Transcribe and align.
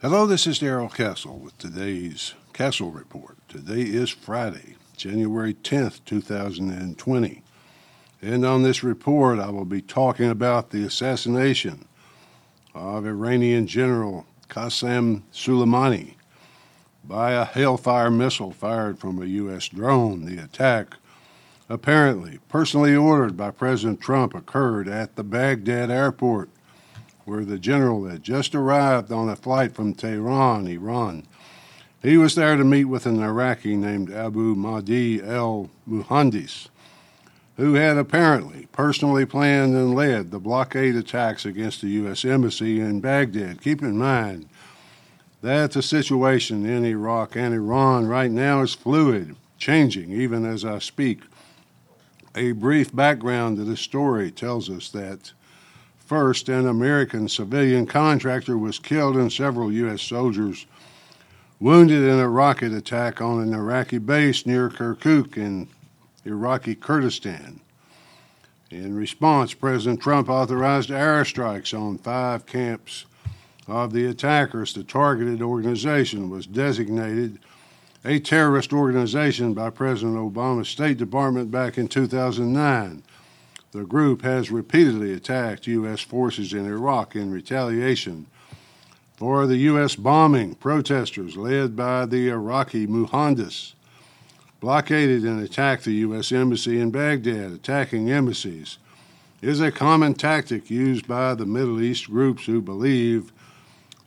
Hello, 0.00 0.28
this 0.28 0.46
is 0.46 0.60
Darrell 0.60 0.88
Castle 0.88 1.40
with 1.40 1.58
today's 1.58 2.34
Castle 2.52 2.92
Report. 2.92 3.36
Today 3.48 3.80
is 3.80 4.10
Friday, 4.10 4.76
January 4.96 5.54
10th, 5.54 6.04
2020. 6.04 7.42
And 8.22 8.46
on 8.46 8.62
this 8.62 8.84
report, 8.84 9.40
I 9.40 9.50
will 9.50 9.64
be 9.64 9.82
talking 9.82 10.30
about 10.30 10.70
the 10.70 10.84
assassination 10.84 11.86
of 12.76 13.06
Iranian 13.06 13.66
General 13.66 14.24
Qassem 14.48 15.22
Soleimani 15.32 16.14
by 17.02 17.32
a 17.32 17.44
Hellfire 17.44 18.12
missile 18.12 18.52
fired 18.52 19.00
from 19.00 19.20
a 19.20 19.26
U.S. 19.26 19.66
drone. 19.66 20.26
The 20.26 20.40
attack, 20.40 20.94
apparently 21.68 22.38
personally 22.48 22.94
ordered 22.94 23.36
by 23.36 23.50
President 23.50 24.00
Trump, 24.00 24.32
occurred 24.32 24.86
at 24.86 25.16
the 25.16 25.24
Baghdad 25.24 25.90
airport 25.90 26.50
where 27.28 27.44
the 27.44 27.58
general 27.58 28.06
had 28.06 28.22
just 28.22 28.54
arrived 28.54 29.12
on 29.12 29.28
a 29.28 29.36
flight 29.36 29.74
from 29.74 29.94
Tehran, 29.94 30.66
Iran. 30.66 31.24
He 32.02 32.16
was 32.16 32.34
there 32.34 32.56
to 32.56 32.64
meet 32.64 32.86
with 32.86 33.06
an 33.06 33.22
Iraqi 33.22 33.76
named 33.76 34.10
Abu 34.10 34.54
Mahdi 34.54 35.22
el 35.22 35.68
Muhandis, 35.88 36.68
who 37.56 37.74
had 37.74 37.98
apparently 37.98 38.66
personally 38.72 39.26
planned 39.26 39.74
and 39.74 39.94
led 39.94 40.30
the 40.30 40.38
blockade 40.38 40.96
attacks 40.96 41.44
against 41.44 41.82
the 41.82 41.88
U.S. 41.88 42.24
Embassy 42.24 42.80
in 42.80 43.00
Baghdad. 43.00 43.60
Keep 43.60 43.82
in 43.82 43.98
mind 43.98 44.48
that 45.42 45.72
the 45.72 45.82
situation 45.82 46.64
in 46.64 46.84
Iraq 46.84 47.36
and 47.36 47.54
Iran 47.54 48.06
right 48.06 48.30
now 48.30 48.62
is 48.62 48.74
fluid, 48.74 49.36
changing 49.58 50.12
even 50.12 50.46
as 50.46 50.64
I 50.64 50.78
speak. 50.78 51.22
A 52.34 52.52
brief 52.52 52.94
background 52.94 53.56
to 53.56 53.64
the 53.64 53.76
story 53.76 54.30
tells 54.30 54.70
us 54.70 54.88
that 54.90 55.32
First, 56.08 56.48
an 56.48 56.66
American 56.66 57.28
civilian 57.28 57.84
contractor 57.84 58.56
was 58.56 58.78
killed 58.78 59.18
and 59.18 59.30
several 59.30 59.70
U.S. 59.70 60.00
soldiers 60.00 60.64
wounded 61.60 62.02
in 62.02 62.18
a 62.18 62.26
rocket 62.26 62.72
attack 62.72 63.20
on 63.20 63.42
an 63.42 63.52
Iraqi 63.52 63.98
base 63.98 64.46
near 64.46 64.70
Kirkuk 64.70 65.36
in 65.36 65.68
Iraqi 66.24 66.74
Kurdistan. 66.74 67.60
In 68.70 68.96
response, 68.96 69.52
President 69.52 70.00
Trump 70.00 70.30
authorized 70.30 70.88
airstrikes 70.88 71.78
on 71.78 71.98
five 71.98 72.46
camps 72.46 73.04
of 73.66 73.92
the 73.92 74.06
attackers. 74.06 74.72
The 74.72 74.84
targeted 74.84 75.42
organization 75.42 76.30
was 76.30 76.46
designated 76.46 77.38
a 78.02 78.18
terrorist 78.18 78.72
organization 78.72 79.52
by 79.52 79.68
President 79.68 80.16
Obama's 80.16 80.70
State 80.70 80.96
Department 80.96 81.50
back 81.50 81.76
in 81.76 81.86
2009. 81.86 83.02
The 83.72 83.84
group 83.84 84.22
has 84.22 84.50
repeatedly 84.50 85.12
attacked 85.12 85.66
U.S. 85.66 86.00
forces 86.00 86.54
in 86.54 86.64
Iraq 86.64 87.14
in 87.14 87.30
retaliation 87.30 88.26
for 89.16 89.46
the 89.46 89.58
U.S. 89.58 89.94
bombing 89.94 90.54
protesters 90.54 91.36
led 91.36 91.76
by 91.76 92.06
the 92.06 92.28
Iraqi 92.28 92.86
Muhandis 92.86 93.74
blockaded 94.60 95.24
and 95.24 95.40
attacked 95.40 95.84
the 95.84 95.92
U.S. 95.94 96.32
Embassy 96.32 96.80
in 96.80 96.90
Baghdad. 96.90 97.52
Attacking 97.52 98.10
embassies 98.10 98.78
is 99.42 99.60
a 99.60 99.70
common 99.70 100.14
tactic 100.14 100.70
used 100.70 101.06
by 101.06 101.34
the 101.34 101.46
Middle 101.46 101.80
East 101.80 102.06
groups 102.06 102.46
who 102.46 102.62
believe 102.62 103.32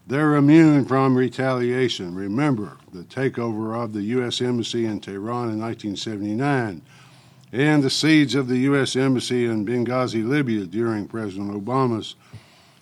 they're 0.07 0.35
immune 0.35 0.85
from 0.85 1.15
retaliation. 1.15 2.15
Remember 2.15 2.77
the 2.91 3.03
takeover 3.03 3.81
of 3.81 3.93
the 3.93 4.01
U.S. 4.03 4.41
Embassy 4.41 4.85
in 4.85 4.99
Tehran 4.99 5.49
in 5.49 5.59
1979 5.61 6.81
and 7.51 7.83
the 7.83 7.89
siege 7.89 8.35
of 8.35 8.47
the 8.47 8.59
U.S. 8.59 8.95
Embassy 8.95 9.45
in 9.45 9.65
Benghazi, 9.65 10.27
Libya 10.27 10.65
during 10.65 11.07
President 11.07 11.51
Obama's 11.51 12.15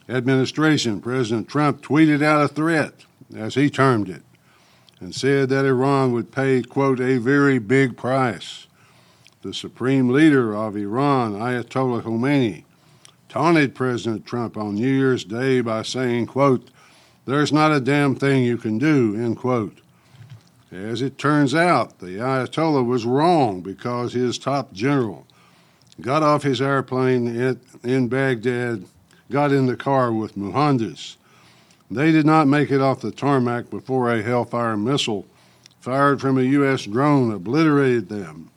administration. 0.08 1.02
President 1.02 1.48
Trump 1.48 1.82
tweeted 1.82 2.24
out 2.24 2.44
a 2.44 2.48
threat, 2.48 2.94
as 3.36 3.56
he 3.56 3.70
termed 3.70 4.10
it, 4.10 4.22
and 5.00 5.14
said 5.16 5.50
that 5.50 5.66
Iran 5.66 6.12
would 6.12 6.32
pay, 6.32 6.62
quote, 6.62 7.00
a 7.00 7.18
very 7.18 7.58
big 7.58 7.98
price. 7.98 8.68
The 9.42 9.54
supreme 9.54 10.10
leader 10.10 10.56
of 10.56 10.76
Iran, 10.76 11.34
Ayatollah 11.34 12.04
Khomeini, 12.04 12.66
taunted 13.30 13.76
President 13.76 14.26
Trump 14.26 14.58
on 14.58 14.76
New 14.76 14.92
Year's 14.92 15.24
Day 15.24 15.62
by 15.62 15.84
saying, 15.84 16.28
quote, 16.28 16.70
there's 17.26 17.54
not 17.54 17.72
a 17.72 17.80
damn 17.80 18.16
thing 18.16 18.44
you 18.44 18.58
can 18.58 18.78
do, 18.80 19.16
end 19.16 19.38
quote. 19.38 19.78
As 20.72 21.02
it 21.02 21.18
turns 21.18 21.56
out, 21.56 22.00
the 22.00 22.18
Ayatollah 22.18 22.86
was 22.86 23.06
wrong 23.06 23.62
because 23.62 24.14
his 24.14 24.38
top 24.38 24.72
general 24.72 25.26
got 26.00 26.22
off 26.22 26.44
his 26.44 26.62
airplane 26.62 27.58
in 27.84 28.08
Baghdad, 28.08 28.86
got 29.32 29.52
in 29.52 29.66
the 29.66 29.76
car 29.76 30.14
with 30.14 30.38
Muhandis. 30.38 31.16
They 31.90 32.12
did 32.12 32.26
not 32.26 32.48
make 32.48 32.70
it 32.70 32.82
off 32.82 33.02
the 33.02 33.12
tarmac 33.12 33.72
before 33.72 34.14
a 34.14 34.22
Hellfire 34.22 34.78
missile 34.78 35.26
fired 35.80 36.22
from 36.22 36.38
a 36.38 36.44
U.S. 36.44 36.86
drone 36.86 37.32
obliterated 37.32 38.10
them. 38.10 38.52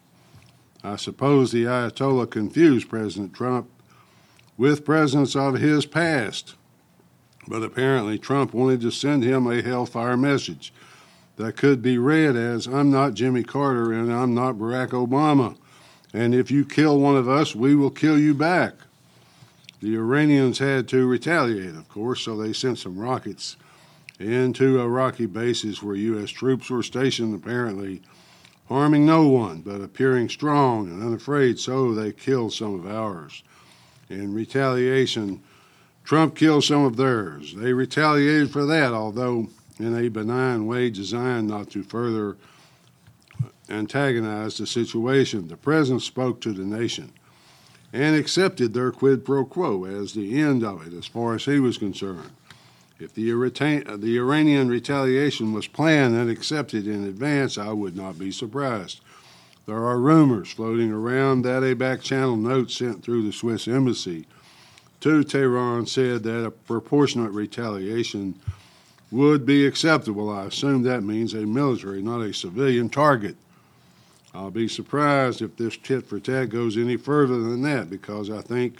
I 0.85 0.97
suppose 0.97 1.51
the 1.51 1.65
Ayatollah 1.65 2.31
confused 2.31 2.91
President 2.91 3.33
Trump 3.33 3.71
with 4.59 4.85
presidents 4.85 5.35
of 5.35 5.55
his 5.55 5.87
past, 5.87 6.57
but 7.49 7.63
apparently 7.63 8.19
Trump 8.19 8.53
wanted 8.53 8.83
to 8.83 8.91
send 8.91 9.25
him 9.25 9.47
a 9.47 9.63
Hellfire 9.63 10.17
message 10.19 10.75
that 11.37 11.57
could 11.57 11.83
be 11.83 11.99
read 11.99 12.37
as 12.37 12.67
I'm 12.67 12.91
not 12.91 13.15
Jimmy 13.15 13.43
Carter 13.43 13.93
and 13.93 14.13
I'm 14.13 14.35
not 14.35 14.57
Barack 14.57 14.91
Obama. 14.91 15.57
And 16.13 16.35
if 16.35 16.51
you 16.51 16.65
kill 16.65 16.99
one 16.99 17.17
of 17.17 17.29
us, 17.29 17.55
we 17.55 17.75
will 17.75 17.91
kill 17.91 18.19
you 18.19 18.35
back. 18.35 18.75
The 19.81 19.97
Iranians 19.97 20.59
had 20.59 20.87
to 20.89 21.07
retaliate, 21.07 21.75
of 21.75 21.89
course, 21.89 22.21
so 22.23 22.37
they 22.37 22.53
sent 22.53 22.79
some 22.79 22.99
rockets 22.99 23.57
into 24.21 24.81
Iraqi 24.81 25.27
bases 25.27 25.83
where 25.83 25.97
U.S. 25.97 26.31
troops 26.31 26.71
were 26.71 26.83
stationed, 26.83 27.35
apparently 27.35 28.03
harming 28.69 29.05
no 29.05 29.27
one, 29.27 29.61
but 29.63 29.81
appearing 29.81 30.29
strong 30.29 30.87
and 30.87 31.03
unafraid, 31.03 31.59
so 31.59 31.95
they 31.95 32.13
killed 32.13 32.53
some 32.53 32.75
of 32.75 32.87
ours. 32.87 33.43
In 34.09 34.33
retaliation, 34.33 35.43
Trump 36.05 36.37
killed 36.37 36.65
some 36.65 36.85
of 36.85 36.97
theirs. 36.97 37.55
They 37.55 37.73
retaliated 37.73 38.51
for 38.51 38.65
that, 38.67 38.93
although 38.93 39.49
in 39.79 39.97
a 39.97 40.09
benign 40.09 40.67
way 40.67 40.91
designed 40.91 41.49
not 41.49 41.71
to 41.71 41.83
further 41.83 42.37
antagonize 43.69 44.59
the 44.59 44.67
situation. 44.67 45.49
The 45.49 45.57
president 45.57 46.03
spoke 46.03 46.41
to 46.43 46.53
the 46.53 46.65
nation 46.65 47.13
and 47.93 48.17
accepted 48.17 48.73
their 48.73 48.91
quid 48.91 49.25
pro 49.25 49.45
quo 49.45 49.85
as 49.85 50.15
the 50.15 50.41
end 50.41 50.65
of 50.65 50.87
it, 50.87 50.95
as 50.95 51.07
far 51.07 51.35
as 51.35 51.45
he 51.45 51.59
was 51.61 51.79
concerned. 51.79 52.31
If 52.99 53.15
the, 53.15 53.33
the 53.99 54.19
Iranian 54.19 54.69
retaliation 54.69 55.53
was 55.53 55.67
planned 55.67 56.15
and 56.15 56.31
accepted 56.31 56.87
in 56.87 57.05
advance, 57.05 57.59
I 57.59 57.73
would 57.73 57.97
not 57.97 58.19
be 58.19 58.31
surprised. 58.31 59.01
There 59.67 59.85
are 59.85 59.99
rumors 59.99 60.51
floating 60.53 60.93
around 60.93 61.43
that 61.43 61.65
a 61.65 61.75
back 61.75 62.01
channel 62.01 62.37
note 62.37 62.71
sent 62.71 63.03
through 63.03 63.25
the 63.25 63.33
Swiss 63.33 63.67
embassy 63.67 64.27
to 65.01 65.25
Tehran 65.25 65.87
said 65.87 66.23
that 66.23 66.47
a 66.47 66.51
proportionate 66.51 67.33
retaliation 67.33 68.39
would 69.13 69.45
be 69.45 69.67
acceptable. 69.67 70.31
I 70.31 70.47
assume 70.47 70.83
that 70.83 71.03
means 71.03 71.35
a 71.35 71.47
military, 71.47 72.03
not 72.03 72.23
a 72.23 72.33
civilian 72.33 72.89
target. 72.89 73.37
I'll 74.35 74.51
be 74.51 74.67
surprised 74.67 75.43
if 75.43 75.57
this 75.57 75.77
tit 75.77 76.07
for 76.07 76.19
tat 76.19 76.49
goes 76.49 76.79
any 76.79 76.97
further 76.97 77.39
than 77.39 77.63
that 77.63 77.91
because 77.91 78.31
I 78.31 78.41
think 78.41 78.77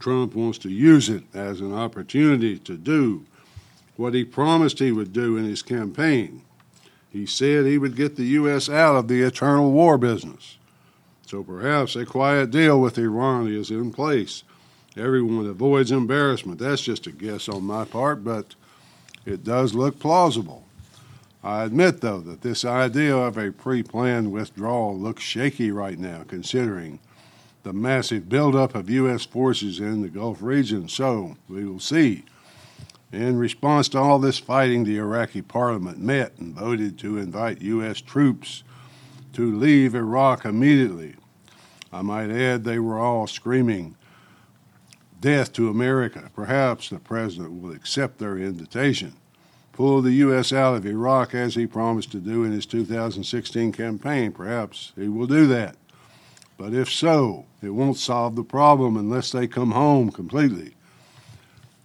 Trump 0.00 0.34
wants 0.34 0.58
to 0.58 0.70
use 0.70 1.10
it 1.10 1.24
as 1.34 1.60
an 1.60 1.74
opportunity 1.74 2.58
to 2.60 2.76
do 2.76 3.26
what 3.96 4.14
he 4.14 4.24
promised 4.24 4.78
he 4.78 4.90
would 4.90 5.12
do 5.12 5.36
in 5.36 5.44
his 5.44 5.62
campaign. 5.62 6.42
He 7.10 7.26
said 7.26 7.66
he 7.66 7.76
would 7.76 7.94
get 7.94 8.16
the 8.16 8.24
U.S. 8.24 8.70
out 8.70 8.96
of 8.96 9.08
the 9.08 9.20
eternal 9.20 9.70
war 9.70 9.98
business. 9.98 10.56
So 11.26 11.42
perhaps 11.42 11.94
a 11.94 12.06
quiet 12.06 12.50
deal 12.50 12.80
with 12.80 12.96
Iran 12.96 13.48
is 13.48 13.70
in 13.70 13.92
place. 13.92 14.44
Everyone 14.96 15.46
avoids 15.46 15.92
embarrassment. 15.92 16.58
That's 16.58 16.82
just 16.82 17.06
a 17.06 17.12
guess 17.12 17.48
on 17.48 17.64
my 17.64 17.84
part, 17.84 18.24
but 18.24 18.54
it 19.24 19.44
does 19.44 19.74
look 19.74 19.98
plausible. 19.98 20.64
I 21.44 21.64
admit, 21.64 22.00
though, 22.00 22.20
that 22.20 22.42
this 22.42 22.64
idea 22.64 23.16
of 23.16 23.36
a 23.36 23.50
pre 23.50 23.82
planned 23.82 24.32
withdrawal 24.32 24.96
looks 24.96 25.22
shaky 25.22 25.70
right 25.70 25.98
now, 25.98 26.24
considering 26.26 27.00
the 27.62 27.72
massive 27.72 28.28
buildup 28.28 28.74
of 28.74 28.90
U.S. 28.90 29.24
forces 29.24 29.80
in 29.80 30.02
the 30.02 30.08
Gulf 30.08 30.42
region. 30.42 30.88
So 30.88 31.36
we 31.48 31.64
will 31.64 31.80
see. 31.80 32.24
In 33.12 33.36
response 33.36 33.88
to 33.90 33.98
all 33.98 34.18
this 34.18 34.38
fighting, 34.38 34.84
the 34.84 34.96
Iraqi 34.96 35.42
parliament 35.42 35.98
met 35.98 36.32
and 36.38 36.54
voted 36.54 36.98
to 37.00 37.18
invite 37.18 37.60
U.S. 37.60 38.00
troops 38.00 38.62
to 39.34 39.54
leave 39.54 39.94
Iraq 39.94 40.44
immediately. 40.44 41.16
I 41.92 42.02
might 42.02 42.30
add 42.30 42.64
they 42.64 42.78
were 42.78 42.98
all 42.98 43.26
screaming, 43.26 43.96
death 45.22 45.52
to 45.54 45.70
America. 45.70 46.30
Perhaps 46.34 46.90
the 46.90 46.98
president 46.98 47.62
will 47.62 47.72
accept 47.72 48.18
their 48.18 48.36
invitation, 48.36 49.14
pull 49.72 50.02
the 50.02 50.12
U.S. 50.12 50.52
out 50.52 50.74
of 50.74 50.84
Iraq 50.84 51.34
as 51.34 51.54
he 51.54 51.66
promised 51.66 52.12
to 52.12 52.18
do 52.18 52.44
in 52.44 52.52
his 52.52 52.66
2016 52.66 53.72
campaign. 53.72 54.32
Perhaps 54.32 54.92
he 54.96 55.08
will 55.08 55.28
do 55.28 55.46
that. 55.46 55.76
But 56.58 56.74
if 56.74 56.90
so, 56.90 57.46
it 57.62 57.70
won't 57.70 57.96
solve 57.96 58.36
the 58.36 58.44
problem 58.44 58.96
unless 58.96 59.32
they 59.32 59.46
come 59.46 59.70
home 59.70 60.10
completely. 60.10 60.74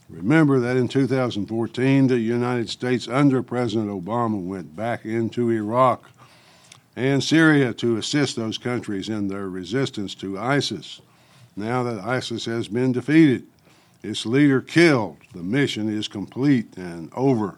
Remember 0.09 0.59
that 0.59 0.77
in 0.77 0.87
2014, 0.87 2.07
the 2.07 2.19
United 2.19 2.69
States 2.69 3.07
under 3.07 3.43
President 3.43 3.89
Obama 3.89 4.41
went 4.41 4.75
back 4.75 5.05
into 5.05 5.51
Iraq 5.51 6.09
and 6.95 7.23
Syria 7.23 7.73
to 7.75 7.97
assist 7.97 8.35
those 8.35 8.57
countries 8.57 9.09
in 9.09 9.27
their 9.27 9.47
resistance 9.49 10.15
to 10.15 10.39
ISIS. 10.39 11.01
Now 11.57 11.81
that 11.83 12.05
ISIS 12.05 12.45
has 12.45 12.67
been 12.67 12.91
defeated, 12.91 13.47
its 14.03 14.27
leader 14.27 14.61
killed, 14.61 15.17
the 15.33 15.41
mission 15.41 15.89
is 15.89 16.07
complete 16.07 16.77
and 16.77 17.11
over. 17.15 17.57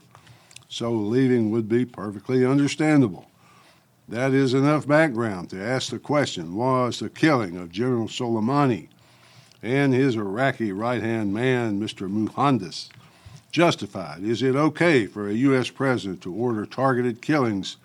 So 0.69 0.94
leaving 0.94 1.51
would 1.51 1.68
be 1.68 1.84
perfectly 1.84 2.46
understandable. 2.46 3.30
That 4.07 4.31
is 4.31 4.54
enough 4.54 4.88
background 4.88 5.50
to 5.50 5.62
ask 5.62 5.92
the 5.92 6.00
question 6.00 6.56
was 6.56 7.00
the 7.00 7.10
killing 7.10 7.57
of 7.57 7.74
General 7.74 8.07
Soleimani 8.07 8.88
and 9.62 9.94
his 9.94 10.16
Iraqi 10.16 10.72
right 10.72 11.04
hand 11.04 11.34
man, 11.34 11.78
Mr. 11.78 12.10
Muhandis, 12.10 12.88
justified? 13.51 14.24
Is 14.24 14.42
it 14.42 14.56
okay 14.56 15.07
for 15.07 15.28
a 15.28 15.34
U.S. 15.34 15.69
president 15.69 16.22
to 16.22 16.34
order 16.34 16.66
targeted 16.66 17.22
killings 17.22 17.75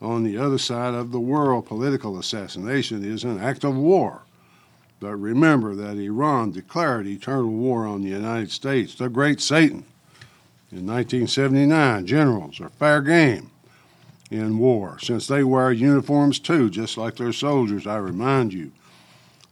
on 0.00 0.22
the 0.22 0.38
other 0.38 0.58
side 0.58 0.94
of 0.94 1.10
the 1.10 1.18
world? 1.18 1.66
Political 1.66 2.16
assassination 2.16 3.04
is 3.04 3.24
an 3.24 3.40
act 3.40 3.64
of 3.64 3.76
war. 3.76 4.22
But 5.00 5.16
remember 5.16 5.74
that 5.74 5.96
Iran 5.96 6.50
declared 6.50 7.06
eternal 7.06 7.50
war 7.50 7.86
on 7.86 8.02
the 8.02 8.08
United 8.08 8.50
States, 8.50 8.94
the 8.94 9.08
great 9.08 9.40
Satan. 9.40 9.84
In 10.70 10.86
1979, 10.86 12.06
generals 12.06 12.60
are 12.60 12.68
fair 12.68 13.00
game 13.00 13.50
in 14.30 14.58
war, 14.58 14.98
since 15.00 15.26
they 15.26 15.42
wear 15.42 15.72
uniforms 15.72 16.38
too, 16.38 16.68
just 16.68 16.98
like 16.98 17.16
their 17.16 17.32
soldiers, 17.32 17.86
I 17.86 17.96
remind 17.96 18.52
you 18.52 18.72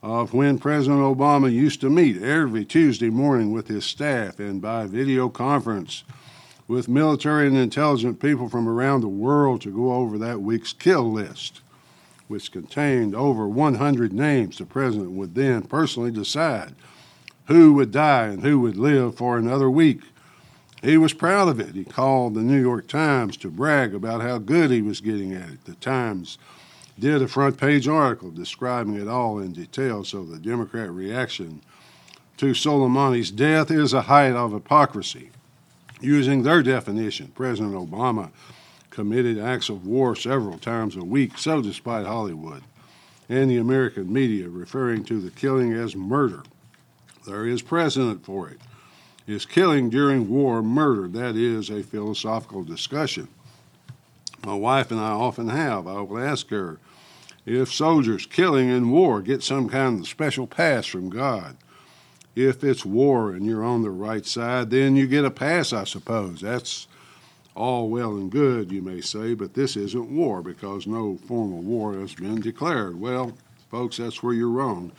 of 0.03 0.35
when 0.35 0.59
President 0.59 1.01
Obama 1.01 1.53
used 1.53 1.81
to 1.81 1.91
meet 1.91 2.23
every 2.23 2.65
Tuesday 2.65 3.11
morning 3.11 3.51
with 3.51 3.67
his 3.67 3.85
staff 3.85 4.39
and 4.39 4.61
by 4.61 4.87
video 4.87 5.29
conference 5.29 6.05
with 6.69 6.89
military 6.89 7.47
and 7.47 7.57
intelligent 7.57 8.21
people 8.21 8.49
from 8.49 8.69
around 8.69 9.01
the 9.01 9.09
world 9.09 9.61
to 9.63 9.71
go 9.71 9.93
over 9.95 10.19
that 10.19 10.41
week's 10.41 10.73
kill 10.73 11.11
list, 11.11 11.61
which 12.29 12.53
contained 12.53 13.15
over 13.15 13.49
100 13.49 14.13
names. 14.13 14.59
The 14.59 14.67
president 14.67 15.13
would 15.13 15.35
then 15.35 15.63
personally 15.63 16.11
decide 16.11 16.75
who 17.47 17.73
would 17.75 17.93
die 17.93 18.27
and 18.27 18.43
who 18.43 18.61
would 18.61 18.77
live 18.77 19.17
for 19.17 19.39
another 19.39 19.71
week. 19.71 20.01
He 20.83 20.99
was 20.99 21.13
proud 21.13 21.49
of 21.49 21.61
it. 21.61 21.75
He 21.75 21.85
called 21.85 22.35
the 22.35 22.43
New 22.43 22.61
York 22.61 22.87
Times 22.89 23.37
to 23.39 23.51
brag 23.51 23.95
about 23.95 24.21
how 24.21 24.39
good 24.39 24.71
he 24.71 24.83
was 24.83 25.01
getting 25.01 25.33
at 25.33 25.49
it. 25.49 25.65
The 25.65 25.75
Times 25.75 26.39
did 26.99 27.23
a 27.23 27.29
front 27.29 27.59
page 27.59 27.89
article 27.89 28.31
describing 28.31 28.95
it 28.95 29.09
all 29.09 29.39
in 29.39 29.53
detail, 29.53 30.05
so 30.05 30.25
the 30.25 30.39
Democrat 30.39 30.91
reaction 30.91 31.63
to 32.39 32.53
Soleimani's 32.53 33.31
death 33.31 33.71
is 33.71 33.93
a 33.93 34.03
height 34.03 34.33
of 34.33 34.53
hypocrisy. 34.53 35.31
Using 36.01 36.43
their 36.43 36.63
definition, 36.63 37.29
President 37.29 37.75
Obama 37.75 38.31
committed 38.97 39.39
acts 39.39 39.69
of 39.69 39.87
war 39.87 40.17
several 40.17 40.57
times 40.57 40.97
a 40.97 41.05
week, 41.05 41.37
so 41.37 41.61
despite 41.61 42.07
Hollywood 42.07 42.63
and 43.29 43.51
the 43.51 43.59
American 43.59 44.11
media 44.11 44.49
referring 44.49 45.05
to 45.05 45.21
the 45.21 45.31
killing 45.31 45.75
as 45.75 45.95
murder, 45.95 46.43
there 47.27 47.47
is 47.47 47.61
precedent 47.61 48.25
for 48.25 48.49
it. 48.49 48.59
Is 49.27 49.45
killing 49.45 49.91
during 49.91 50.31
war 50.31 50.63
murder? 50.63 51.09
That 51.09 51.37
is 51.37 51.69
a 51.69 51.83
philosophical 51.83 52.65
discussion. 52.65 53.29
My 54.47 54.55
wife 54.55 54.91
and 54.91 54.99
I 54.99 55.11
often 55.11 55.51
have. 55.51 55.87
I 55.87 56.01
will 56.01 56.19
ask 56.19 56.49
her, 56.49 56.79
if 57.45 57.71
soldiers 57.71 58.25
killing 58.25 58.71
in 58.71 58.91
war 58.91 59.21
get 59.21 59.43
some 59.43 59.69
kind 59.69 60.01
of 60.01 60.09
special 60.09 60.47
pass 60.47 60.87
from 60.87 61.11
God, 61.11 61.59
if 62.35 62.65
it's 62.65 62.87
war 62.87 63.33
and 63.33 63.45
you're 63.45 63.65
on 63.65 63.83
the 63.83 63.91
right 63.91 64.25
side, 64.25 64.71
then 64.71 64.97
you 64.97 65.07
get 65.07 65.27
a 65.27 65.31
pass, 65.31 65.75
I 65.75 65.85
suppose. 65.85 66.41
That's 66.41 66.87
all 67.57 67.89
well 67.89 68.13
and 68.13 68.31
good, 68.31 68.71
you 68.71 68.83
may 68.83 69.01
say, 69.01 69.35
but 69.35 69.55
this 69.55 69.77
isn't 69.77 70.11
war 70.11 70.43
because 70.43 70.87
no 70.87 71.17
formal 71.27 71.63
war 71.63 71.95
has 71.95 72.15
been 72.15 72.41
declared. 72.41 73.01
Well, 73.01 73.33
folks, 73.71 73.97
that's 73.97 74.23
where 74.23 74.35
you're 74.35 74.51
wrong. 74.51 74.93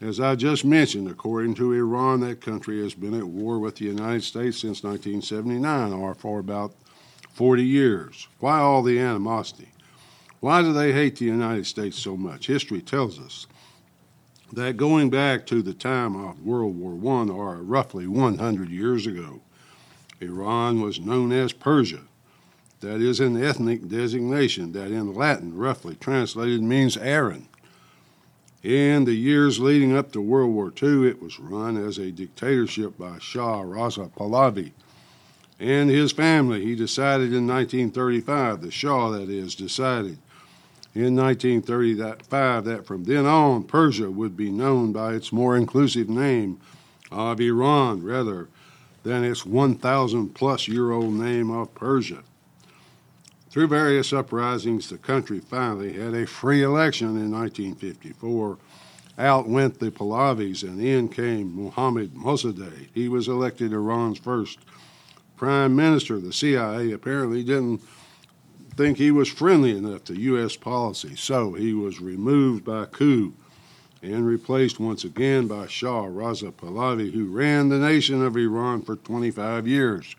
As 0.00 0.18
I 0.18 0.34
just 0.34 0.64
mentioned, 0.64 1.08
according 1.08 1.54
to 1.56 1.72
Iran, 1.72 2.20
that 2.20 2.40
country 2.40 2.82
has 2.82 2.94
been 2.94 3.14
at 3.14 3.26
war 3.26 3.58
with 3.58 3.76
the 3.76 3.84
United 3.84 4.24
States 4.24 4.58
since 4.58 4.82
1979, 4.82 5.92
or 5.92 6.14
for 6.14 6.38
about 6.38 6.74
40 7.32 7.62
years. 7.62 8.26
Why 8.38 8.58
all 8.58 8.82
the 8.82 8.98
animosity? 8.98 9.68
Why 10.40 10.62
do 10.62 10.72
they 10.72 10.92
hate 10.92 11.16
the 11.16 11.26
United 11.26 11.66
States 11.66 11.98
so 11.98 12.16
much? 12.16 12.46
History 12.46 12.80
tells 12.80 13.20
us 13.20 13.46
that 14.52 14.78
going 14.78 15.10
back 15.10 15.46
to 15.46 15.62
the 15.62 15.74
time 15.74 16.16
of 16.16 16.44
World 16.44 16.76
War 16.76 16.94
I, 17.20 17.28
or 17.28 17.56
roughly 17.56 18.06
100 18.06 18.70
years 18.70 19.06
ago, 19.06 19.40
Iran 20.20 20.80
was 20.80 21.00
known 21.00 21.32
as 21.32 21.52
Persia. 21.52 22.00
That 22.80 23.00
is 23.00 23.20
an 23.20 23.42
ethnic 23.42 23.88
designation 23.88 24.72
that 24.72 24.90
in 24.90 25.14
Latin, 25.14 25.56
roughly 25.56 25.96
translated, 25.96 26.62
means 26.62 26.96
Aryan. 26.96 27.48
In 28.62 29.04
the 29.04 29.14
years 29.14 29.58
leading 29.58 29.96
up 29.96 30.12
to 30.12 30.20
World 30.20 30.52
War 30.52 30.72
II, 30.82 31.08
it 31.08 31.22
was 31.22 31.40
run 31.40 31.76
as 31.76 31.98
a 31.98 32.10
dictatorship 32.10 32.98
by 32.98 33.18
Shah 33.18 33.62
Reza 33.62 34.10
Pahlavi 34.14 34.72
and 35.58 35.90
his 35.90 36.12
family. 36.12 36.64
He 36.64 36.74
decided 36.74 37.32
in 37.32 37.46
1935, 37.46 38.60
the 38.60 38.70
Shah, 38.70 39.10
that 39.10 39.28
is, 39.28 39.54
decided 39.54 40.18
in 40.94 41.16
1935 41.16 42.64
that 42.64 42.86
from 42.86 43.04
then 43.04 43.24
on 43.26 43.62
Persia 43.62 44.10
would 44.10 44.36
be 44.36 44.50
known 44.50 44.92
by 44.92 45.14
its 45.14 45.32
more 45.32 45.56
inclusive 45.56 46.08
name 46.08 46.60
of 47.10 47.40
Iran 47.40 48.02
rather 48.02 48.48
than 49.02 49.24
its 49.24 49.46
1,000 49.46 50.34
plus 50.34 50.68
year 50.68 50.90
old 50.90 51.14
name 51.14 51.50
of 51.50 51.74
Persia. 51.74 52.22
Through 53.50 53.68
various 53.68 54.12
uprisings, 54.12 54.88
the 54.88 54.98
country 54.98 55.40
finally 55.40 55.92
had 55.94 56.14
a 56.14 56.26
free 56.26 56.62
election 56.62 57.08
in 57.08 57.32
1954. 57.32 58.58
Out 59.18 59.48
went 59.48 59.80
the 59.80 59.90
Pahlavis, 59.90 60.62
and 60.62 60.80
in 60.80 61.08
came 61.08 61.54
Mohammad 61.54 62.14
Mossadegh. 62.14 62.88
He 62.94 63.08
was 63.08 63.28
elected 63.28 63.72
Iran's 63.72 64.18
first 64.18 64.60
prime 65.36 65.74
minister. 65.74 66.20
The 66.20 66.32
CIA 66.32 66.92
apparently 66.92 67.42
didn't 67.42 67.82
think 68.76 68.98
he 68.98 69.10
was 69.10 69.28
friendly 69.28 69.76
enough 69.76 70.04
to 70.04 70.18
U.S. 70.18 70.56
policy, 70.56 71.16
so 71.16 71.52
he 71.52 71.74
was 71.74 72.00
removed 72.00 72.64
by 72.64 72.84
coup 72.84 73.34
and 74.02 74.26
replaced 74.26 74.80
once 74.80 75.04
again 75.04 75.46
by 75.46 75.66
Shah 75.66 76.06
Reza 76.06 76.50
Pahlavi, 76.50 77.12
who 77.12 77.26
ran 77.26 77.68
the 77.68 77.78
nation 77.78 78.22
of 78.22 78.36
Iran 78.36 78.82
for 78.82 78.96
25 78.96 79.68
years. 79.68 80.16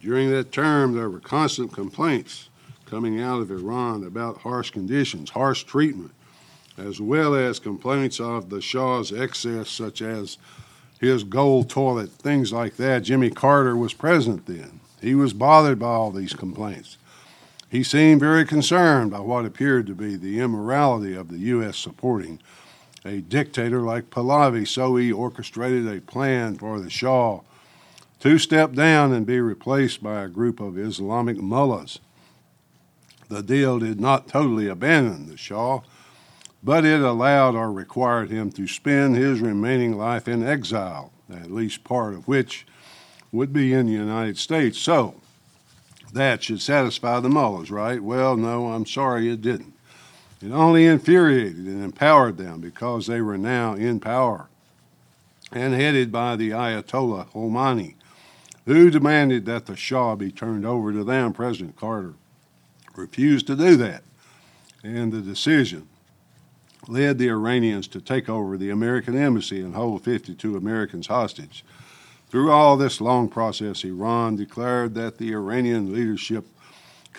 During 0.00 0.30
that 0.30 0.50
term, 0.50 0.94
there 0.94 1.10
were 1.10 1.20
constant 1.20 1.72
complaints 1.72 2.48
coming 2.86 3.20
out 3.20 3.40
of 3.40 3.50
Iran 3.50 4.04
about 4.04 4.38
harsh 4.38 4.70
conditions, 4.70 5.30
harsh 5.30 5.64
treatment, 5.64 6.12
as 6.78 7.00
well 7.00 7.34
as 7.34 7.58
complaints 7.58 8.18
of 8.18 8.48
the 8.48 8.62
Shah's 8.62 9.12
excess, 9.12 9.68
such 9.68 10.00
as 10.00 10.38
his 10.98 11.22
gold 11.22 11.68
toilet, 11.68 12.10
things 12.10 12.52
like 12.52 12.76
that. 12.76 13.02
Jimmy 13.02 13.30
Carter 13.30 13.76
was 13.76 13.92
president 13.92 14.46
then. 14.46 14.80
He 15.00 15.14
was 15.14 15.32
bothered 15.32 15.78
by 15.78 15.86
all 15.86 16.10
these 16.10 16.34
complaints. 16.34 16.96
He 17.70 17.82
seemed 17.82 18.20
very 18.20 18.44
concerned 18.44 19.10
by 19.10 19.20
what 19.20 19.44
appeared 19.44 19.86
to 19.86 19.94
be 19.94 20.16
the 20.16 20.40
immorality 20.40 21.14
of 21.14 21.28
the 21.28 21.38
U.S. 21.38 21.76
supporting 21.76 22.40
a 23.04 23.20
dictator 23.20 23.80
like 23.80 24.10
Pahlavi, 24.10 24.66
so 24.66 24.96
he 24.96 25.12
orchestrated 25.12 25.88
a 25.88 26.00
plan 26.00 26.56
for 26.56 26.80
the 26.80 26.90
Shah 26.90 27.40
to 28.20 28.38
step 28.38 28.72
down 28.72 29.12
and 29.12 29.24
be 29.26 29.40
replaced 29.40 30.02
by 30.02 30.22
a 30.22 30.28
group 30.28 30.60
of 30.60 30.78
Islamic 30.78 31.38
mullahs. 31.38 31.98
The 33.28 33.42
deal 33.42 33.78
did 33.78 34.00
not 34.00 34.28
totally 34.28 34.68
abandon 34.68 35.28
the 35.28 35.36
Shah, 35.36 35.80
but 36.62 36.84
it 36.84 37.00
allowed 37.00 37.54
or 37.54 37.72
required 37.72 38.30
him 38.30 38.50
to 38.52 38.66
spend 38.66 39.16
his 39.16 39.40
remaining 39.40 39.96
life 39.96 40.28
in 40.28 40.42
exile, 40.42 41.12
at 41.32 41.50
least 41.50 41.84
part 41.84 42.12
of 42.12 42.28
which 42.28 42.66
would 43.32 43.52
be 43.52 43.72
in 43.72 43.86
the 43.86 43.92
United 43.92 44.36
States. 44.36 44.78
So, 44.78 45.14
that 46.12 46.42
should 46.42 46.60
satisfy 46.60 47.20
the 47.20 47.28
mullahs, 47.28 47.70
right? 47.70 48.02
Well, 48.02 48.36
no, 48.36 48.72
I'm 48.72 48.84
sorry 48.84 49.30
it 49.30 49.40
didn't. 49.40 49.74
It 50.42 50.52
only 50.52 50.86
infuriated 50.86 51.66
and 51.66 51.84
empowered 51.84 52.38
them 52.38 52.60
because 52.60 53.06
they 53.06 53.20
were 53.20 53.36
now 53.36 53.74
in 53.74 54.00
power 54.00 54.48
and 55.52 55.74
headed 55.74 56.10
by 56.10 56.36
the 56.36 56.50
Ayatollah 56.50 57.30
Khomeini, 57.32 57.94
who 58.66 58.90
demanded 58.90 59.44
that 59.46 59.66
the 59.66 59.76
Shah 59.76 60.14
be 60.16 60.30
turned 60.30 60.64
over 60.64 60.92
to 60.92 61.04
them. 61.04 61.32
President 61.32 61.76
Carter 61.76 62.14
refused 62.96 63.46
to 63.48 63.56
do 63.56 63.76
that, 63.76 64.02
and 64.82 65.12
the 65.12 65.20
decision 65.20 65.88
led 66.88 67.18
the 67.18 67.28
Iranians 67.28 67.86
to 67.88 68.00
take 68.00 68.28
over 68.28 68.56
the 68.56 68.70
American 68.70 69.16
embassy 69.16 69.60
and 69.60 69.74
hold 69.74 70.02
52 70.04 70.56
Americans 70.56 71.08
hostage. 71.08 71.64
Through 72.28 72.50
all 72.50 72.76
this 72.76 73.00
long 73.00 73.28
process, 73.28 73.84
Iran 73.84 74.36
declared 74.36 74.94
that 74.94 75.18
the 75.18 75.32
Iranian 75.32 75.92
leadership 75.92 76.46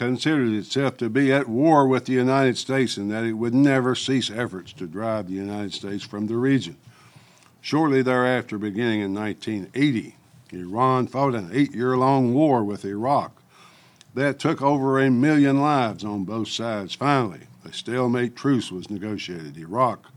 considered 0.01 0.51
itself 0.51 0.97
to 0.97 1.07
be 1.11 1.31
at 1.31 1.47
war 1.47 1.87
with 1.87 2.05
the 2.05 2.13
United 2.13 2.57
States 2.57 2.97
and 2.97 3.11
that 3.11 3.23
it 3.23 3.33
would 3.33 3.53
never 3.53 3.93
cease 3.93 4.31
efforts 4.31 4.73
to 4.73 4.87
drive 4.87 5.27
the 5.27 5.35
United 5.35 5.71
States 5.71 6.03
from 6.03 6.25
the 6.25 6.35
region. 6.35 6.75
Shortly 7.61 8.01
thereafter, 8.01 8.57
beginning 8.57 9.01
in 9.01 9.13
1980, 9.13 10.15
Iran 10.53 11.05
fought 11.05 11.35
an 11.35 11.51
eight 11.53 11.75
year 11.75 11.95
long 11.95 12.33
war 12.33 12.63
with 12.63 12.83
Iraq 12.83 13.43
that 14.15 14.39
took 14.39 14.59
over 14.59 14.99
a 14.99 15.11
million 15.11 15.61
lives 15.61 16.03
on 16.03 16.23
both 16.23 16.47
sides. 16.47 16.95
Finally, 16.95 17.41
a 17.63 17.71
stalemate 17.71 18.35
truce 18.35 18.71
was 18.71 18.89
negotiated. 18.89 19.55
Iraq 19.55 20.07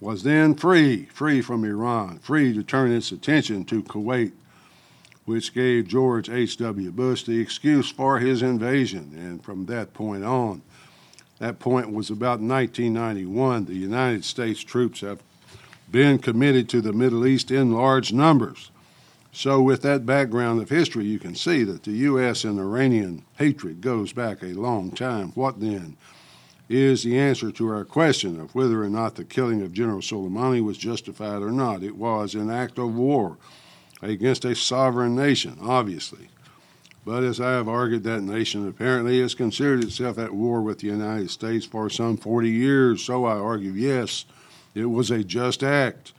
was 0.00 0.24
then 0.24 0.56
free, 0.56 1.04
free 1.04 1.40
from 1.40 1.64
Iran, 1.64 2.18
free 2.18 2.52
to 2.52 2.64
turn 2.64 2.90
its 2.90 3.12
attention 3.12 3.64
to 3.66 3.80
Kuwait, 3.84 4.32
which 5.24 5.54
gave 5.54 5.88
George 5.88 6.28
H.W. 6.28 6.90
Bush 6.92 7.24
the 7.24 7.40
excuse 7.40 7.90
for 7.90 8.18
his 8.18 8.42
invasion. 8.42 9.14
And 9.16 9.42
from 9.42 9.66
that 9.66 9.94
point 9.94 10.24
on, 10.24 10.62
that 11.38 11.58
point 11.58 11.92
was 11.92 12.10
about 12.10 12.40
1991. 12.40 13.64
The 13.64 13.74
United 13.74 14.24
States 14.24 14.60
troops 14.60 15.00
have 15.00 15.22
been 15.90 16.18
committed 16.18 16.68
to 16.70 16.80
the 16.80 16.92
Middle 16.92 17.26
East 17.26 17.50
in 17.50 17.72
large 17.72 18.12
numbers. 18.12 18.70
So, 19.32 19.60
with 19.60 19.82
that 19.82 20.06
background 20.06 20.62
of 20.62 20.68
history, 20.68 21.06
you 21.06 21.18
can 21.18 21.34
see 21.34 21.64
that 21.64 21.82
the 21.82 21.92
U.S. 21.92 22.44
and 22.44 22.58
Iranian 22.58 23.24
hatred 23.36 23.80
goes 23.80 24.12
back 24.12 24.42
a 24.42 24.52
long 24.52 24.92
time. 24.92 25.32
What 25.34 25.58
then 25.58 25.96
is 26.68 27.02
the 27.02 27.18
answer 27.18 27.50
to 27.50 27.68
our 27.68 27.84
question 27.84 28.40
of 28.40 28.54
whether 28.54 28.82
or 28.82 28.88
not 28.88 29.16
the 29.16 29.24
killing 29.24 29.60
of 29.60 29.72
General 29.72 30.00
Soleimani 30.00 30.62
was 30.62 30.78
justified 30.78 31.42
or 31.42 31.50
not? 31.50 31.82
It 31.82 31.96
was 31.96 32.36
an 32.36 32.48
act 32.48 32.78
of 32.78 32.94
war 32.94 33.36
against 34.04 34.44
a 34.44 34.54
sovereign 34.54 35.14
nation, 35.14 35.58
obviously. 35.60 36.28
But 37.04 37.22
as 37.22 37.40
I 37.40 37.52
have 37.52 37.68
argued, 37.68 38.04
that 38.04 38.22
nation 38.22 38.66
apparently 38.66 39.20
has 39.20 39.34
considered 39.34 39.84
itself 39.84 40.18
at 40.18 40.34
war 40.34 40.62
with 40.62 40.78
the 40.78 40.86
United 40.86 41.30
States 41.30 41.66
for 41.66 41.90
some 41.90 42.16
40 42.16 42.50
years. 42.50 43.02
So 43.02 43.24
I 43.24 43.36
argue, 43.36 43.72
yes, 43.72 44.24
it 44.74 44.86
was 44.86 45.10
a 45.10 45.22
just 45.22 45.62
act. 45.62 46.12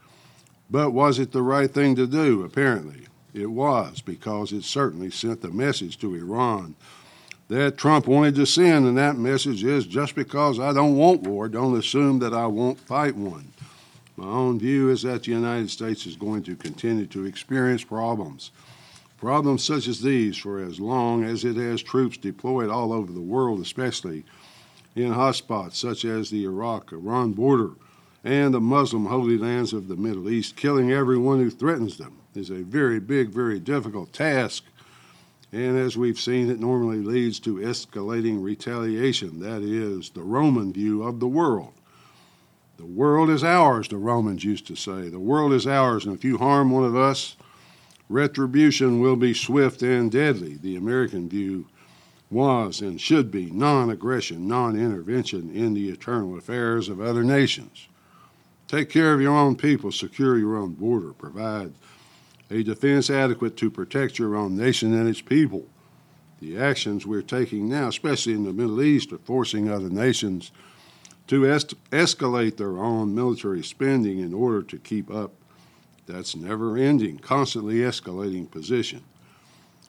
But 0.70 0.90
was 0.90 1.18
it 1.18 1.32
the 1.32 1.42
right 1.42 1.70
thing 1.70 1.96
to 1.96 2.06
do? 2.06 2.42
Apparently, 2.42 3.06
it 3.34 3.46
was, 3.46 4.00
because 4.00 4.52
it 4.52 4.64
certainly 4.64 5.10
sent 5.10 5.40
the 5.42 5.50
message 5.50 5.98
to 6.00 6.14
Iran 6.14 6.76
that 7.48 7.78
Trump 7.78 8.08
wanted 8.08 8.34
to 8.34 8.46
send, 8.46 8.86
and 8.86 8.98
that 8.98 9.16
message 9.16 9.62
is 9.62 9.86
just 9.86 10.14
because 10.14 10.58
I 10.58 10.72
don't 10.72 10.96
want 10.96 11.22
war, 11.22 11.48
don't 11.48 11.78
assume 11.78 12.18
that 12.18 12.34
I 12.34 12.46
won't 12.46 12.80
fight 12.80 13.14
one. 13.14 13.52
My 14.16 14.26
own 14.26 14.58
view 14.58 14.88
is 14.90 15.02
that 15.02 15.24
the 15.24 15.32
United 15.32 15.70
States 15.70 16.06
is 16.06 16.16
going 16.16 16.42
to 16.44 16.56
continue 16.56 17.06
to 17.06 17.26
experience 17.26 17.84
problems. 17.84 18.50
Problems 19.18 19.62
such 19.62 19.88
as 19.88 20.00
these 20.00 20.36
for 20.36 20.58
as 20.58 20.80
long 20.80 21.24
as 21.24 21.44
it 21.44 21.56
has 21.56 21.82
troops 21.82 22.16
deployed 22.16 22.70
all 22.70 22.92
over 22.92 23.12
the 23.12 23.20
world, 23.20 23.60
especially 23.60 24.24
in 24.94 25.12
hotspots 25.12 25.74
such 25.74 26.04
as 26.04 26.30
the 26.30 26.44
Iraq 26.44 26.92
Iran 26.92 27.32
border 27.32 27.72
and 28.24 28.52
the 28.52 28.60
Muslim 28.60 29.06
holy 29.06 29.38
lands 29.38 29.72
of 29.72 29.86
the 29.86 29.96
Middle 29.96 30.28
East, 30.28 30.56
killing 30.56 30.90
everyone 30.90 31.38
who 31.38 31.50
threatens 31.50 31.96
them 31.96 32.16
is 32.34 32.50
a 32.50 32.62
very 32.62 32.98
big, 32.98 33.28
very 33.28 33.60
difficult 33.60 34.12
task. 34.12 34.64
And 35.52 35.78
as 35.78 35.96
we've 35.96 36.18
seen, 36.18 36.50
it 36.50 36.58
normally 36.58 36.98
leads 36.98 37.38
to 37.40 37.56
escalating 37.56 38.42
retaliation. 38.42 39.40
That 39.40 39.62
is 39.62 40.10
the 40.10 40.22
Roman 40.22 40.72
view 40.72 41.02
of 41.02 41.20
the 41.20 41.28
world. 41.28 41.72
The 42.76 42.86
world 42.86 43.30
is 43.30 43.42
ours, 43.42 43.88
the 43.88 43.96
Romans 43.96 44.44
used 44.44 44.66
to 44.66 44.76
say. 44.76 45.08
The 45.08 45.18
world 45.18 45.52
is 45.52 45.66
ours, 45.66 46.04
and 46.04 46.14
if 46.14 46.24
you 46.24 46.38
harm 46.38 46.70
one 46.70 46.84
of 46.84 46.94
us, 46.94 47.36
retribution 48.08 49.00
will 49.00 49.16
be 49.16 49.32
swift 49.32 49.82
and 49.82 50.10
deadly. 50.10 50.56
The 50.56 50.76
American 50.76 51.28
view 51.28 51.66
was 52.30 52.80
and 52.80 53.00
should 53.00 53.30
be 53.30 53.50
non 53.50 53.88
aggression, 53.90 54.46
non 54.46 54.76
intervention 54.76 55.50
in 55.54 55.74
the 55.74 55.88
eternal 55.88 56.36
affairs 56.36 56.88
of 56.88 57.00
other 57.00 57.24
nations. 57.24 57.88
Take 58.68 58.90
care 58.90 59.14
of 59.14 59.20
your 59.20 59.36
own 59.36 59.56
people, 59.56 59.92
secure 59.92 60.36
your 60.36 60.56
own 60.56 60.74
border, 60.74 61.12
provide 61.12 61.72
a 62.50 62.62
defense 62.62 63.10
adequate 63.10 63.56
to 63.58 63.70
protect 63.70 64.18
your 64.18 64.36
own 64.36 64.56
nation 64.56 64.92
and 64.92 65.08
its 65.08 65.20
people. 65.20 65.66
The 66.40 66.58
actions 66.58 67.06
we're 67.06 67.22
taking 67.22 67.68
now, 67.68 67.88
especially 67.88 68.34
in 68.34 68.44
the 68.44 68.52
Middle 68.52 68.82
East, 68.82 69.12
are 69.12 69.18
forcing 69.18 69.70
other 69.70 69.88
nations 69.88 70.50
to 71.28 71.46
es- 71.50 71.64
escalate 71.90 72.56
their 72.56 72.78
own 72.78 73.14
military 73.14 73.62
spending 73.62 74.18
in 74.18 74.32
order 74.32 74.62
to 74.62 74.78
keep 74.78 75.10
up. 75.10 75.32
That's 76.06 76.36
never 76.36 76.76
ending, 76.76 77.18
constantly 77.18 77.76
escalating 77.76 78.50
position. 78.50 79.02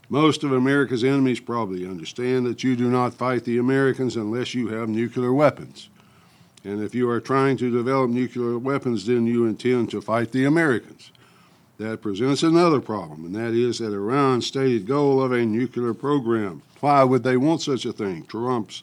Most 0.09 0.43
of 0.43 0.51
America's 0.51 1.03
enemies 1.03 1.39
probably 1.39 1.85
understand 1.85 2.45
that 2.45 2.63
you 2.63 2.75
do 2.75 2.89
not 2.89 3.13
fight 3.13 3.43
the 3.43 3.57
Americans 3.57 4.15
unless 4.15 4.55
you 4.55 4.69
have 4.69 4.87
nuclear 4.87 5.33
weapons. 5.33 5.89
And 6.63 6.81
if 6.81 6.95
you 6.95 7.09
are 7.09 7.19
trying 7.19 7.57
to 7.57 7.71
develop 7.71 8.09
nuclear 8.09 8.57
weapons, 8.57 9.05
then 9.05 9.27
you 9.27 9.45
intend 9.45 9.91
to 9.91 10.01
fight 10.01 10.31
the 10.31 10.45
Americans. 10.45 11.11
That 11.77 12.01
presents 12.01 12.41
another 12.41 12.81
problem, 12.81 13.25
and 13.25 13.35
that 13.35 13.53
is 13.53 13.77
that 13.79 13.93
Iran's 13.93 14.47
stated 14.47 14.87
goal 14.87 15.21
of 15.21 15.31
a 15.31 15.45
nuclear 15.45 15.93
program. 15.93 16.63
Why 16.79 17.03
would 17.03 17.23
they 17.23 17.37
want 17.37 17.61
such 17.61 17.85
a 17.85 17.93
thing? 17.93 18.23
Trump's 18.23 18.81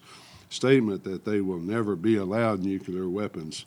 statement 0.54 1.04
that 1.04 1.24
they 1.24 1.40
will 1.40 1.58
never 1.58 1.96
be 1.96 2.16
allowed 2.16 2.62
nuclear 2.62 3.08
weapons, 3.08 3.64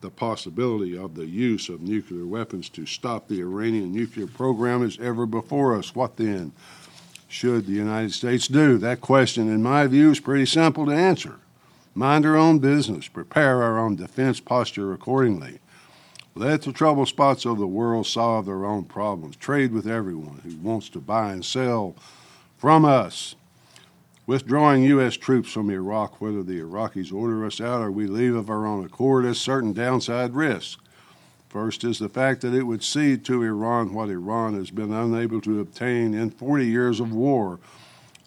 the 0.00 0.10
possibility 0.10 0.96
of 0.96 1.14
the 1.14 1.26
use 1.26 1.68
of 1.68 1.82
nuclear 1.82 2.26
weapons 2.26 2.68
to 2.70 2.86
stop 2.86 3.28
the 3.28 3.40
Iranian 3.40 3.92
nuclear 3.92 4.26
program 4.26 4.82
is 4.82 4.98
ever 4.98 5.26
before 5.26 5.76
us. 5.76 5.94
What 5.94 6.16
then 6.16 6.52
should 7.28 7.66
the 7.66 7.72
United 7.72 8.12
States 8.12 8.48
do? 8.48 8.78
That 8.78 9.00
question, 9.00 9.48
in 9.48 9.62
my 9.62 9.86
view, 9.86 10.10
is 10.10 10.20
pretty 10.20 10.46
simple 10.46 10.86
to 10.86 10.92
answer 10.92 11.36
mind 11.94 12.24
our 12.24 12.36
own 12.36 12.58
business, 12.58 13.08
prepare 13.08 13.62
our 13.62 13.78
own 13.78 13.96
defense 13.96 14.40
posture 14.40 14.92
accordingly. 14.92 15.58
Let 16.34 16.62
the 16.62 16.72
trouble 16.72 17.04
spots 17.06 17.44
of 17.44 17.58
the 17.58 17.66
world 17.66 18.06
solve 18.06 18.46
their 18.46 18.64
own 18.64 18.84
problems. 18.84 19.36
Trade 19.36 19.72
with 19.72 19.86
everyone 19.86 20.40
who 20.44 20.56
wants 20.56 20.88
to 20.90 21.00
buy 21.00 21.32
and 21.32 21.44
sell 21.44 21.96
from 22.56 22.84
us. 22.84 23.34
Withdrawing 24.30 24.84
U.S. 24.84 25.16
troops 25.16 25.50
from 25.50 25.70
Iraq, 25.70 26.20
whether 26.20 26.44
the 26.44 26.60
Iraqis 26.60 27.12
order 27.12 27.44
us 27.44 27.60
out 27.60 27.82
or 27.82 27.90
we 27.90 28.06
leave 28.06 28.36
of 28.36 28.48
our 28.48 28.64
own 28.64 28.84
accord, 28.84 29.24
has 29.24 29.40
certain 29.40 29.72
downside 29.72 30.34
risks. 30.34 30.80
First 31.48 31.82
is 31.82 31.98
the 31.98 32.08
fact 32.08 32.42
that 32.42 32.54
it 32.54 32.62
would 32.62 32.84
cede 32.84 33.24
to 33.24 33.42
Iran 33.42 33.92
what 33.92 34.08
Iran 34.08 34.54
has 34.54 34.70
been 34.70 34.92
unable 34.92 35.40
to 35.40 35.58
obtain 35.58 36.14
in 36.14 36.30
40 36.30 36.64
years 36.64 37.00
of 37.00 37.12
war 37.12 37.58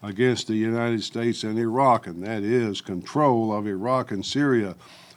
against 0.01 0.47
the 0.47 0.57
United 0.57 1.03
States 1.03 1.41
and 1.45 1.57
Iraq, 1.57 2.05
and 2.05 2.21
that 2.27 2.43
is 2.43 2.81
control 2.81 3.55
of 3.55 3.65
Iraq 3.65 4.11
and 4.11 4.25
Syria 4.25 4.75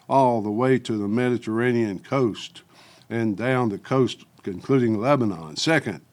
all 0.09 0.41
the 0.41 0.53
way 0.53 0.79
to 0.79 0.97
the 0.97 1.09
Mediterranean 1.09 1.99
coast 1.99 2.63
and 3.11 3.37
down 3.37 3.71
the 3.71 3.79
coast, 3.79 4.25
including 4.45 5.01
Lebanon. 5.01 5.57
Second 5.57 6.06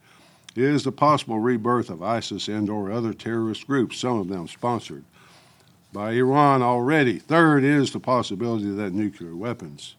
is 0.56 0.84
the 0.84 0.92
possible 0.92 1.40
rebirth 1.40 1.90
of 1.90 2.04
ISIS 2.04 2.48
and 2.48 2.70
or 2.70 2.92
other 2.92 3.14
terrorist 3.14 3.66
groups, 3.66 3.98
some 3.98 4.20
of 4.20 4.28
them 4.28 4.48
sponsored 4.48 5.04
by 5.92 6.12
Iran 6.14 6.62
already. 6.62 7.20
Third 7.20 7.64
is 7.64 7.92
the 7.92 8.00
possibility 8.00 8.70
that 8.72 8.94
nuclear 8.94 9.36
weapons 9.36 9.96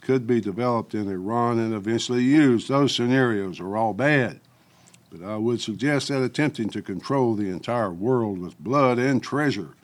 could 0.00 0.26
be 0.26 0.40
developed 0.40 0.94
in 0.94 1.10
Iran 1.10 1.58
and 1.58 1.74
eventually 1.74 2.22
used. 2.22 2.68
Those 2.68 2.94
scenarios 2.94 3.60
are 3.60 3.76
all 3.76 3.92
bad. 3.92 4.40
But 5.10 5.26
I 5.26 5.36
would 5.36 5.60
suggest 5.60 6.08
that 6.08 6.22
attempting 6.22 6.70
to 6.70 6.82
control 6.82 7.34
the 7.34 7.50
entire 7.50 7.92
world 7.92 8.38
with 8.38 8.58
blood 8.58 8.98
and 8.98 9.22
treasure 9.22 9.74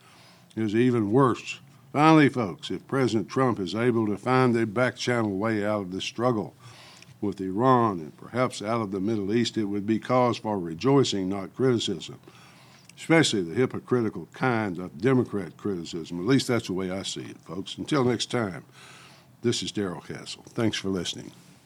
is 0.55 0.75
even 0.75 1.11
worse. 1.11 1.59
Finally, 1.91 2.29
folks, 2.29 2.71
if 2.71 2.87
President 2.87 3.29
Trump 3.29 3.59
is 3.59 3.75
able 3.75 4.07
to 4.07 4.17
find 4.17 4.55
a 4.55 4.65
back 4.65 4.95
channel 4.95 5.37
way 5.37 5.65
out 5.65 5.81
of 5.81 5.91
this 5.91 6.03
struggle 6.03 6.55
with 7.23 7.41
Iran 7.41 7.99
and 7.99 8.15
perhaps 8.17 8.61
out 8.61 8.81
of 8.81 8.91
the 8.91 8.99
Middle 8.99 9.33
East, 9.33 9.57
it 9.57 9.65
would 9.65 9.87
be 9.87 9.97
cause 9.97 10.37
for 10.37 10.59
rejoicing, 10.59 11.29
not 11.29 11.55
criticism, 11.55 12.19
especially 12.97 13.41
the 13.41 13.55
hypocritical 13.55 14.27
kind 14.33 14.77
of 14.77 15.01
Democrat 15.01 15.57
criticism. 15.57 16.19
At 16.19 16.27
least 16.27 16.47
that's 16.47 16.67
the 16.67 16.73
way 16.73 16.91
I 16.91 17.03
see 17.03 17.21
it, 17.21 17.39
folks. 17.39 17.77
Until 17.77 18.03
next 18.03 18.29
time, 18.29 18.65
this 19.41 19.63
is 19.63 19.71
Darrell 19.71 20.01
Castle. 20.01 20.43
Thanks 20.49 20.77
for 20.77 20.89
listening. 20.89 21.31